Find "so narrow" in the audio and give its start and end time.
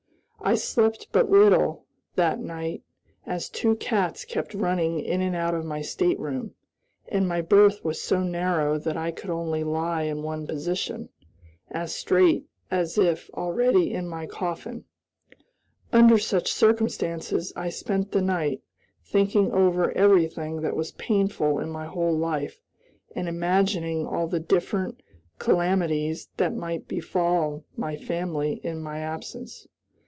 8.01-8.79